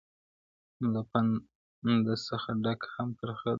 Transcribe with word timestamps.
هم 0.75 0.85
له 0.93 1.01
پنده 1.83 2.15
څخه 2.27 2.49
ډکه 2.63 2.87
هم 2.95 3.07
ترخه 3.19 3.47
ده- 3.49 3.49